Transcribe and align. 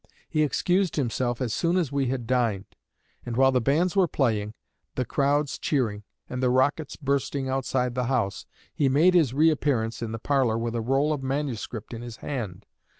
He 0.27 0.41
excused 0.41 0.95
himself 0.95 1.39
as 1.41 1.53
soon 1.53 1.77
as 1.77 1.91
we 1.91 2.07
had 2.07 2.25
dined, 2.25 2.65
and 3.23 3.37
while 3.37 3.51
the 3.51 3.61
bands 3.61 3.95
were 3.95 4.07
playing, 4.07 4.55
the 4.95 5.05
crowds 5.05 5.59
cheering 5.59 6.01
and 6.27 6.41
the 6.41 6.49
rockets 6.49 6.95
bursting 6.95 7.47
outside 7.47 7.93
the 7.93 8.05
house, 8.05 8.47
he 8.73 8.89
made 8.89 9.13
his 9.13 9.31
reappearance 9.35 10.01
in 10.01 10.11
the 10.11 10.17
parlor 10.17 10.57
with 10.57 10.73
a 10.73 10.81
roll 10.81 11.13
of 11.13 11.21
manuscript 11.21 11.93
in 11.93 12.01
his 12.01 12.15
hand. 12.17 12.65